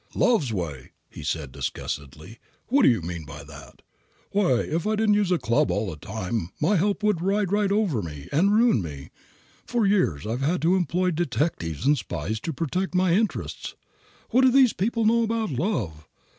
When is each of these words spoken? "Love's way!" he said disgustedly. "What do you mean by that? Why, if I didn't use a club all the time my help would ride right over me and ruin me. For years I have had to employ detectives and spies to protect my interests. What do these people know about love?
"Love's 0.15 0.51
way!" 0.51 0.93
he 1.11 1.21
said 1.21 1.51
disgustedly. 1.51 2.39
"What 2.69 2.81
do 2.81 2.89
you 2.89 3.03
mean 3.03 3.23
by 3.23 3.43
that? 3.43 3.83
Why, 4.31 4.53
if 4.61 4.87
I 4.87 4.95
didn't 4.95 5.13
use 5.13 5.29
a 5.31 5.37
club 5.37 5.69
all 5.69 5.91
the 5.91 5.95
time 5.95 6.49
my 6.59 6.75
help 6.77 7.03
would 7.03 7.21
ride 7.21 7.51
right 7.51 7.71
over 7.71 8.01
me 8.01 8.27
and 8.31 8.51
ruin 8.51 8.81
me. 8.81 9.11
For 9.67 9.85
years 9.85 10.25
I 10.25 10.31
have 10.31 10.41
had 10.41 10.61
to 10.63 10.75
employ 10.75 11.11
detectives 11.11 11.85
and 11.85 11.99
spies 11.99 12.39
to 12.39 12.51
protect 12.51 12.95
my 12.95 13.13
interests. 13.13 13.75
What 14.31 14.41
do 14.41 14.49
these 14.49 14.73
people 14.73 15.05
know 15.05 15.21
about 15.21 15.51
love? 15.51 16.07